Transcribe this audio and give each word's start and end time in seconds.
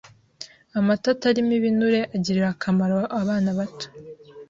Amata 0.77 1.07
atarimo 1.15 1.51
ibinure 1.59 1.99
agirira 2.15 2.47
akamaro 2.53 2.99
abana 3.21 3.49
bato 3.57 3.87